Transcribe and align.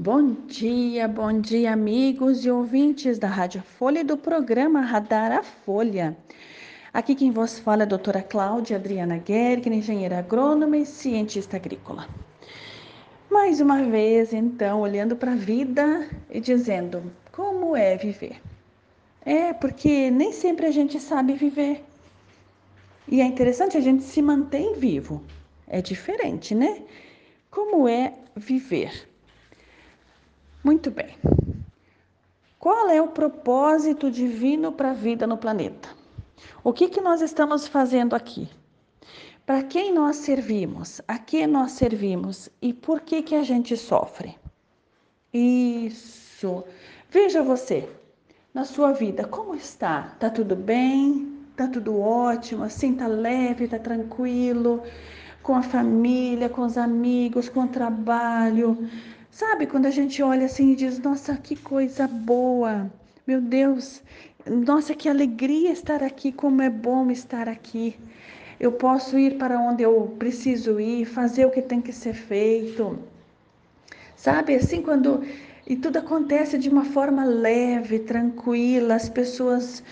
Bom 0.00 0.32
dia, 0.46 1.08
bom 1.08 1.40
dia, 1.40 1.72
amigos 1.72 2.44
e 2.44 2.50
ouvintes 2.52 3.18
da 3.18 3.26
Rádio 3.26 3.60
Folha 3.62 3.98
e 3.98 4.04
do 4.04 4.16
programa 4.16 4.80
Radar 4.80 5.32
a 5.32 5.42
Folha. 5.42 6.16
Aqui 6.94 7.16
quem 7.16 7.32
vos 7.32 7.58
fala 7.58 7.82
é 7.82 7.84
a 7.84 7.88
doutora 7.88 8.22
Cláudia 8.22 8.76
Adriana 8.76 9.20
Gerg, 9.26 9.66
engenheira 9.66 10.20
agrônoma 10.20 10.76
e 10.76 10.86
cientista 10.86 11.56
agrícola. 11.56 12.08
Mais 13.28 13.60
uma 13.60 13.82
vez, 13.82 14.32
então, 14.32 14.82
olhando 14.82 15.16
para 15.16 15.32
a 15.32 15.34
vida 15.34 16.08
e 16.30 16.38
dizendo 16.38 17.02
como 17.32 17.76
é 17.76 17.96
viver. 17.96 18.40
É, 19.22 19.52
porque 19.52 20.12
nem 20.12 20.32
sempre 20.32 20.66
a 20.66 20.70
gente 20.70 21.00
sabe 21.00 21.32
viver. 21.32 21.84
E 23.08 23.20
é 23.20 23.24
interessante 23.24 23.76
a 23.76 23.80
gente 23.80 24.04
se 24.04 24.22
manter 24.22 24.76
vivo. 24.76 25.24
É 25.66 25.82
diferente, 25.82 26.54
né? 26.54 26.82
Como 27.50 27.88
é 27.88 28.14
viver? 28.36 29.08
Muito 30.62 30.90
bem. 30.90 31.16
Qual 32.58 32.90
é 32.90 33.00
o 33.00 33.08
propósito 33.08 34.10
divino 34.10 34.72
para 34.72 34.90
a 34.90 34.94
vida 34.94 35.26
no 35.26 35.38
planeta? 35.38 35.88
O 36.62 36.72
que, 36.72 36.88
que 36.88 37.00
nós 37.00 37.20
estamos 37.22 37.68
fazendo 37.68 38.14
aqui? 38.14 38.48
Para 39.46 39.62
quem 39.62 39.94
nós 39.94 40.16
servimos? 40.16 41.00
A 41.06 41.18
que 41.18 41.46
nós 41.46 41.72
servimos? 41.72 42.50
E 42.60 42.72
por 42.74 43.00
que, 43.00 43.22
que 43.22 43.34
a 43.34 43.42
gente 43.42 43.76
sofre? 43.76 44.36
Isso. 45.32 46.64
Veja 47.08 47.42
você, 47.42 47.88
na 48.52 48.64
sua 48.64 48.92
vida, 48.92 49.26
como 49.26 49.54
está? 49.54 50.14
Tá 50.18 50.28
tudo 50.28 50.56
bem? 50.56 51.38
Tá 51.56 51.66
tudo 51.68 51.98
ótimo? 51.98 52.64
Assim, 52.64 52.94
tá 52.94 53.06
leve, 53.06 53.68
tá 53.68 53.78
tranquilo? 53.78 54.82
Com 55.42 55.54
a 55.54 55.62
família, 55.62 56.48
com 56.48 56.62
os 56.62 56.76
amigos, 56.76 57.48
com 57.48 57.60
o 57.60 57.68
trabalho? 57.68 58.76
Sabe 59.30 59.66
quando 59.66 59.86
a 59.86 59.90
gente 59.90 60.22
olha 60.22 60.46
assim 60.46 60.72
e 60.72 60.76
diz: 60.76 60.98
Nossa, 60.98 61.36
que 61.36 61.54
coisa 61.54 62.06
boa! 62.08 62.90
Meu 63.26 63.40
Deus, 63.40 64.02
nossa, 64.46 64.94
que 64.94 65.08
alegria 65.08 65.70
estar 65.70 66.02
aqui, 66.02 66.32
como 66.32 66.62
é 66.62 66.70
bom 66.70 67.10
estar 67.10 67.48
aqui. 67.48 67.94
Eu 68.58 68.72
posso 68.72 69.18
ir 69.18 69.36
para 69.38 69.60
onde 69.60 69.82
eu 69.82 70.16
preciso 70.18 70.80
ir, 70.80 71.04
fazer 71.04 71.44
o 71.44 71.50
que 71.50 71.62
tem 71.62 71.80
que 71.80 71.92
ser 71.92 72.14
feito. 72.14 72.98
Sabe, 74.16 74.54
assim, 74.56 74.82
quando 74.82 75.22
e 75.68 75.76
tudo 75.76 75.98
acontece 75.98 76.56
de 76.56 76.70
uma 76.70 76.86
forma 76.86 77.26
leve, 77.26 77.98
tranquila. 77.98 78.94
As 78.94 79.10
pessoas 79.10 79.82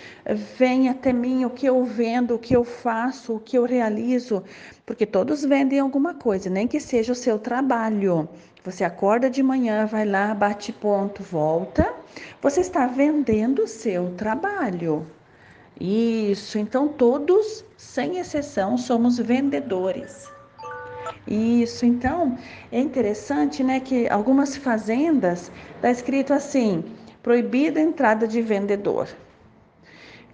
vêm 0.57 0.89
até 0.89 1.13
mim 1.13 1.45
o 1.45 1.51
que 1.51 1.67
eu 1.67 1.85
vendo, 1.85 2.33
o 2.33 2.39
que 2.39 2.55
eu 2.55 2.63
faço, 2.63 3.35
o 3.35 3.39
que 3.39 3.55
eu 3.59 3.63
realizo, 3.63 4.43
porque 4.87 5.05
todos 5.05 5.45
vendem 5.45 5.79
alguma 5.79 6.15
coisa, 6.15 6.49
nem 6.49 6.67
que 6.67 6.79
seja 6.79 7.11
o 7.11 7.15
seu 7.15 7.37
trabalho. 7.37 8.27
Você 8.65 8.83
acorda 8.83 9.29
de 9.29 9.43
manhã, 9.43 9.85
vai 9.85 10.03
lá, 10.03 10.33
bate 10.33 10.73
ponto, 10.73 11.21
volta. 11.21 11.93
Você 12.41 12.61
está 12.61 12.87
vendendo 12.87 13.61
o 13.61 13.67
seu 13.67 14.15
trabalho. 14.15 15.05
Isso, 15.79 16.57
então 16.57 16.87
todos, 16.87 17.63
sem 17.77 18.17
exceção, 18.17 18.79
somos 18.79 19.19
vendedores. 19.19 20.36
Isso, 21.27 21.85
então 21.85 22.37
é 22.71 22.79
interessante, 22.79 23.63
né, 23.63 23.79
que 23.81 24.07
algumas 24.07 24.55
fazendas 24.55 25.51
tá 25.81 25.91
escrito 25.91 26.33
assim: 26.33 26.83
proibida 27.21 27.79
a 27.79 27.83
entrada 27.83 28.27
de 28.27 28.41
vendedor. 28.41 29.07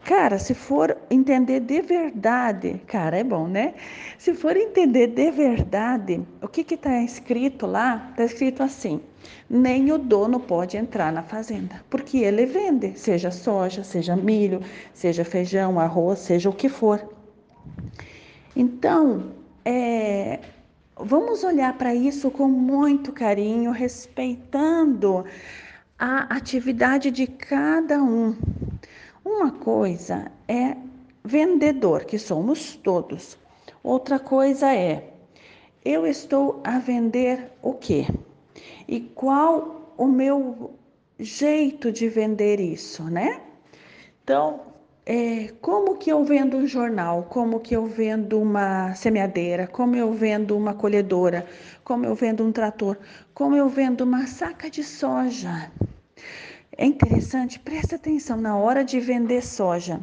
Cara, 0.06 0.38
se 0.38 0.54
for 0.54 0.98
entender 1.10 1.62
de 1.62 1.82
verdade, 1.82 2.82
cara, 2.86 3.18
é 3.18 3.24
bom, 3.24 3.48
né? 3.48 3.74
Se 4.18 4.34
for 4.34 4.56
entender 4.58 5.08
de 5.08 5.32
verdade, 5.32 6.22
o 6.42 6.48
que 6.48 6.64
que 6.64 6.76
tá 6.76 7.02
escrito 7.02 7.66
lá? 7.66 8.12
Tá 8.16 8.26
escrito 8.26 8.62
assim: 8.62 9.02
nem 9.50 9.92
o 9.94 9.98
dono 9.98 10.42
pode 10.42 10.76
entrar 10.76 11.12
na 11.12 11.24
fazenda, 11.24 11.82
porque 11.90 12.18
ele 12.18 12.46
vende, 12.46 13.00
seja 13.00 13.32
soja, 13.32 13.84
seja 13.84 14.16
milho, 14.16 14.62
seja 14.94 15.24
feijão, 15.24 15.80
arroz, 15.80 16.20
seja 16.20 16.50
o 16.50 16.54
que 16.54 16.68
for. 16.68 17.02
Então, 18.56 19.32
é, 19.64 20.40
Vamos 21.06 21.44
olhar 21.44 21.78
para 21.78 21.94
isso 21.94 22.32
com 22.32 22.48
muito 22.48 23.12
carinho, 23.12 23.72
respeitando 23.72 25.26
a 26.00 26.34
atividade 26.34 27.12
de 27.12 27.28
cada 27.28 28.02
um. 28.02 28.34
Uma 29.24 29.52
coisa 29.52 30.32
é 30.48 30.78
vendedor, 31.22 32.06
que 32.06 32.18
somos 32.18 32.78
todos. 32.78 33.38
Outra 33.84 34.18
coisa 34.18 34.74
é 34.74 35.14
eu 35.84 36.08
estou 36.08 36.62
a 36.64 36.80
vender 36.80 37.52
o 37.62 37.74
quê? 37.74 38.08
E 38.88 39.02
qual 39.02 39.94
o 39.98 40.08
meu 40.08 40.74
jeito 41.20 41.92
de 41.92 42.08
vender 42.08 42.62
isso, 42.62 43.04
né? 43.04 43.42
Então, 44.24 44.73
é, 45.06 45.50
como 45.60 45.98
que 45.98 46.10
eu 46.10 46.24
vendo 46.24 46.58
um 46.58 46.66
jornal, 46.66 47.24
como 47.30 47.60
que 47.60 47.76
eu 47.76 47.86
vendo 47.86 48.42
uma 48.42 48.96
semeadeira, 48.96 49.68
como 49.68 49.96
eu 49.96 50.14
vendo 50.14 50.58
uma 50.58 50.74
colhedora, 50.74 51.46
como 51.84 52.06
eu 52.06 52.16
vendo 52.16 52.46
um 52.46 52.52
trator, 52.52 52.98
como 53.34 53.56
eu 53.56 53.68
vendo 53.68 54.02
uma 54.02 54.28
saca 54.28 54.70
de 54.70 54.84
soja. 54.84 55.70
É 56.76 56.86
interessante, 56.86 57.60
presta 57.60 57.98
atenção 57.98 58.38
na 58.38 58.58
hora 58.58 58.84
de 58.84 59.00
vender 59.00 59.44
soja. 59.44 60.00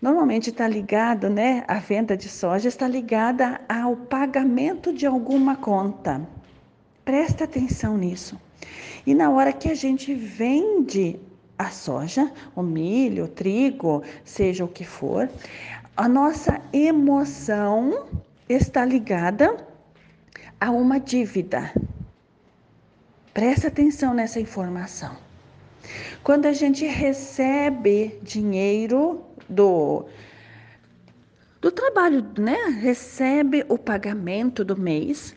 Normalmente 0.00 0.50
está 0.50 0.66
ligado, 0.66 1.28
né? 1.28 1.64
A 1.68 1.74
venda 1.74 2.16
de 2.16 2.28
soja 2.30 2.68
está 2.68 2.88
ligada 2.88 3.60
ao 3.68 3.94
pagamento 3.94 4.92
de 4.92 5.04
alguma 5.04 5.56
conta. 5.56 6.26
Presta 7.04 7.44
atenção 7.44 7.98
nisso. 7.98 8.40
E 9.04 9.14
na 9.14 9.28
hora 9.30 9.52
que 9.52 9.70
a 9.70 9.74
gente 9.74 10.14
vende 10.14 11.20
a 11.58 11.70
soja, 11.70 12.30
o 12.54 12.62
milho, 12.62 13.24
o 13.24 13.28
trigo, 13.28 14.02
seja 14.24 14.64
o 14.64 14.68
que 14.68 14.84
for, 14.84 15.28
a 15.96 16.08
nossa 16.08 16.60
emoção 16.72 18.06
está 18.48 18.84
ligada 18.84 19.56
a 20.60 20.70
uma 20.70 20.98
dívida. 20.98 21.72
Presta 23.32 23.68
atenção 23.68 24.14
nessa 24.14 24.40
informação. 24.40 25.16
Quando 26.22 26.46
a 26.46 26.52
gente 26.52 26.86
recebe 26.86 28.18
dinheiro 28.22 29.24
do 29.48 30.06
do 31.60 31.70
trabalho, 31.70 32.22
né? 32.38 32.58
Recebe 32.80 33.64
o 33.70 33.78
pagamento 33.78 34.62
do 34.62 34.76
mês, 34.76 35.34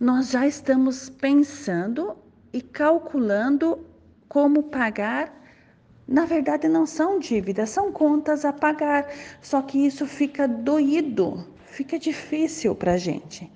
nós 0.00 0.30
já 0.30 0.44
estamos 0.44 1.08
pensando 1.08 2.16
e 2.52 2.60
calculando 2.60 3.86
como 4.28 4.64
pagar 4.64 5.37
na 6.08 6.24
verdade, 6.24 6.66
não 6.68 6.86
são 6.86 7.18
dívidas, 7.18 7.68
são 7.68 7.92
contas 7.92 8.42
a 8.46 8.50
pagar. 8.50 9.12
Só 9.42 9.60
que 9.60 9.84
isso 9.86 10.06
fica 10.06 10.48
doído, 10.48 11.46
fica 11.66 11.98
difícil 11.98 12.74
para 12.74 12.92
a 12.92 12.96
gente. 12.96 13.52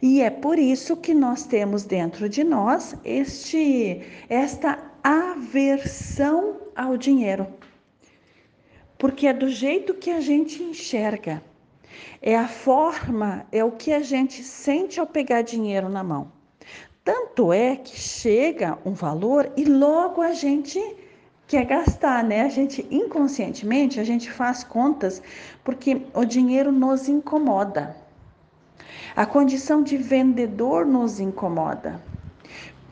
E 0.00 0.22
é 0.22 0.30
por 0.30 0.58
isso 0.58 0.96
que 0.96 1.12
nós 1.12 1.44
temos 1.44 1.84
dentro 1.84 2.30
de 2.30 2.42
nós 2.42 2.96
este, 3.04 4.00
esta 4.26 4.78
aversão 5.04 6.56
ao 6.74 6.96
dinheiro. 6.96 7.46
Porque 8.96 9.26
é 9.26 9.34
do 9.34 9.50
jeito 9.50 9.92
que 9.92 10.10
a 10.10 10.20
gente 10.20 10.62
enxerga, 10.62 11.42
é 12.22 12.34
a 12.34 12.48
forma, 12.48 13.46
é 13.52 13.62
o 13.62 13.72
que 13.72 13.92
a 13.92 14.00
gente 14.00 14.42
sente 14.42 14.98
ao 14.98 15.06
pegar 15.06 15.42
dinheiro 15.42 15.90
na 15.90 16.02
mão. 16.02 16.32
Tanto 17.04 17.52
é 17.52 17.76
que 17.76 17.96
chega 17.96 18.78
um 18.84 18.92
valor 18.92 19.52
e 19.56 19.64
logo 19.64 20.22
a 20.22 20.32
gente 20.32 20.80
que 21.52 21.56
é 21.58 21.66
gastar, 21.66 22.24
né? 22.24 22.40
A 22.40 22.48
gente 22.48 22.86
inconscientemente 22.90 24.00
a 24.00 24.04
gente 24.04 24.30
faz 24.30 24.64
contas 24.64 25.22
porque 25.62 26.00
o 26.14 26.24
dinheiro 26.24 26.72
nos 26.72 27.10
incomoda. 27.10 27.94
A 29.14 29.26
condição 29.26 29.82
de 29.82 29.98
vendedor 29.98 30.86
nos 30.86 31.20
incomoda. 31.20 32.02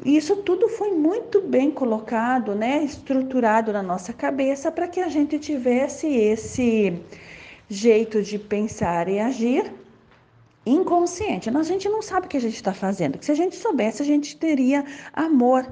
Isso 0.04 0.36
tudo 0.42 0.68
foi 0.68 0.90
muito 0.90 1.40
bem 1.40 1.70
colocado, 1.70 2.54
né, 2.54 2.84
estruturado 2.84 3.72
na 3.72 3.82
nossa 3.82 4.12
cabeça 4.12 4.70
para 4.70 4.86
que 4.86 5.00
a 5.00 5.08
gente 5.08 5.38
tivesse 5.38 6.06
esse 6.06 7.00
jeito 7.66 8.22
de 8.22 8.38
pensar 8.38 9.08
e 9.08 9.18
agir 9.18 9.72
inconsciente. 10.66 11.48
A 11.48 11.62
gente 11.62 11.88
não 11.88 12.02
sabe 12.02 12.26
o 12.26 12.28
que 12.28 12.36
a 12.36 12.42
gente 12.42 12.56
está 12.56 12.74
fazendo. 12.74 13.16
Se 13.24 13.32
a 13.32 13.34
gente 13.34 13.56
soubesse, 13.56 14.02
a 14.02 14.06
gente 14.06 14.36
teria 14.36 14.84
amor 15.14 15.66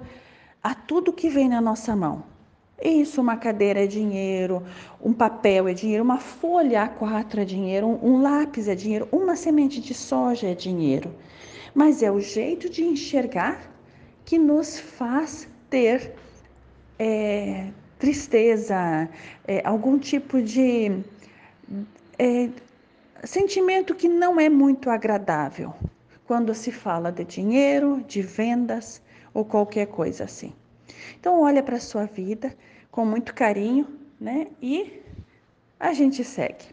a 0.62 0.74
tudo 0.74 1.12
que 1.12 1.28
vem 1.28 1.50
na 1.50 1.60
nossa 1.60 1.94
mão. 1.94 2.37
Isso, 2.82 3.20
uma 3.20 3.36
cadeira 3.36 3.82
é 3.82 3.86
dinheiro, 3.88 4.64
um 5.02 5.12
papel 5.12 5.66
é 5.66 5.74
dinheiro, 5.74 6.04
uma 6.04 6.18
folha 6.18 6.88
A4 6.88 7.38
é 7.38 7.44
dinheiro, 7.44 7.88
um, 7.88 8.22
lápis 8.22 8.68
é 8.68 8.74
dinheiro, 8.74 9.08
uma 9.10 9.34
semente 9.34 9.80
de 9.80 9.92
soja 9.92 10.48
é 10.48 10.54
dinheiro. 10.54 11.12
Mas 11.74 12.02
é 12.04 12.10
o 12.10 12.20
jeito 12.20 12.70
de 12.70 12.84
enxergar 12.84 13.68
que 14.24 14.38
nos 14.38 14.78
faz 14.78 15.48
ter 15.68 16.14
é, 16.98 17.66
tristeza, 17.98 19.08
é, 19.46 19.60
algum 19.64 19.98
tipo 19.98 20.40
de 20.40 21.02
é, 22.16 22.48
sentimento 23.24 23.92
que 23.92 24.08
não 24.08 24.38
é 24.38 24.48
muito 24.48 24.88
agradável 24.88 25.74
quando 26.26 26.54
se 26.54 26.70
fala 26.70 27.10
de 27.10 27.24
dinheiro, 27.24 28.04
de 28.06 28.22
vendas 28.22 29.02
ou 29.34 29.44
qualquer 29.44 29.86
coisa 29.86 30.24
assim. 30.24 30.52
Então 31.18 31.40
olha 31.40 31.62
para 31.62 31.76
a 31.76 31.80
sua 31.80 32.04
vida 32.04 32.54
com 32.90 33.04
muito 33.04 33.34
carinho, 33.34 33.86
né? 34.20 34.48
E 34.60 35.00
a 35.78 35.92
gente 35.92 36.24
segue. 36.24 36.64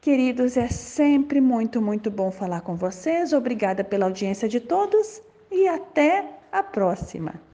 Queridos, 0.00 0.56
é 0.56 0.68
sempre 0.68 1.40
muito, 1.40 1.82
muito 1.82 2.10
bom 2.10 2.30
falar 2.30 2.60
com 2.60 2.76
vocês. 2.76 3.32
Obrigada 3.32 3.82
pela 3.82 4.06
audiência 4.06 4.48
de 4.48 4.60
todos 4.60 5.20
e 5.50 5.66
até 5.66 6.24
a 6.52 6.62
próxima. 6.62 7.34